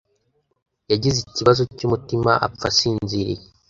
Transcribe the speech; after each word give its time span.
yagize 0.91 1.17
ikibazo 1.21 1.61
cy'umutima 1.77 2.31
apfa 2.47 2.65
asinziriye. 2.71 3.41